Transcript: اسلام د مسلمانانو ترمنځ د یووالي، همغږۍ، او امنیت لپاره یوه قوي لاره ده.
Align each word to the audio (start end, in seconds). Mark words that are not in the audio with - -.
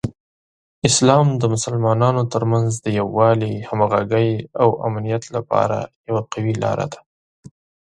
اسلام 0.89 1.27
د 1.41 1.43
مسلمانانو 1.53 2.21
ترمنځ 2.33 2.69
د 2.79 2.87
یووالي، 2.99 3.53
همغږۍ، 3.69 4.29
او 4.61 4.69
امنیت 4.87 5.23
لپاره 5.35 5.77
یوه 6.09 6.21
قوي 6.31 6.53
لاره 6.63 6.85
ده. 6.91 6.99